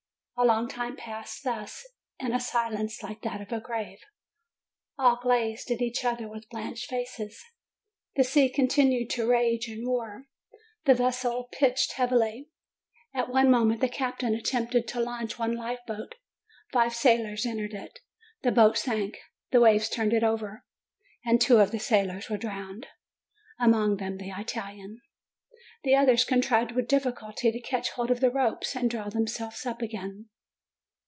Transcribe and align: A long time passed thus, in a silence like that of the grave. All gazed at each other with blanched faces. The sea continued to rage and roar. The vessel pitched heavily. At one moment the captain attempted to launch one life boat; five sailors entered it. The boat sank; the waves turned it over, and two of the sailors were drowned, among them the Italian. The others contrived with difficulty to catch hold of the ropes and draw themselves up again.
A 0.37 0.41
long 0.51 0.67
time 0.67 0.95
passed 0.97 1.43
thus, 1.43 1.85
in 2.19 2.33
a 2.33 2.39
silence 2.39 3.03
like 3.03 3.21
that 3.21 3.41
of 3.41 3.49
the 3.49 3.59
grave. 3.59 3.99
All 4.97 5.19
gazed 5.23 5.69
at 5.69 5.83
each 5.83 6.03
other 6.03 6.27
with 6.27 6.49
blanched 6.49 6.89
faces. 6.89 7.43
The 8.15 8.23
sea 8.23 8.49
continued 8.49 9.11
to 9.11 9.27
rage 9.29 9.67
and 9.67 9.85
roar. 9.85 10.23
The 10.85 10.95
vessel 10.95 11.47
pitched 11.51 11.91
heavily. 11.93 12.49
At 13.13 13.29
one 13.29 13.51
moment 13.51 13.81
the 13.81 13.87
captain 13.87 14.33
attempted 14.33 14.87
to 14.87 14.99
launch 14.99 15.37
one 15.37 15.53
life 15.55 15.81
boat; 15.85 16.15
five 16.71 16.95
sailors 16.95 17.45
entered 17.45 17.75
it. 17.75 17.99
The 18.41 18.51
boat 18.51 18.79
sank; 18.79 19.19
the 19.51 19.61
waves 19.61 19.89
turned 19.89 20.11
it 20.11 20.23
over, 20.23 20.65
and 21.23 21.39
two 21.39 21.59
of 21.59 21.69
the 21.69 21.77
sailors 21.79 22.31
were 22.31 22.37
drowned, 22.37 22.87
among 23.59 23.97
them 23.97 24.17
the 24.17 24.31
Italian. 24.35 25.01
The 25.83 25.95
others 25.95 26.25
contrived 26.25 26.73
with 26.73 26.87
difficulty 26.87 27.51
to 27.51 27.59
catch 27.59 27.89
hold 27.91 28.11
of 28.11 28.19
the 28.19 28.29
ropes 28.29 28.75
and 28.75 28.87
draw 28.87 29.09
themselves 29.09 29.65
up 29.65 29.81
again. 29.81 30.29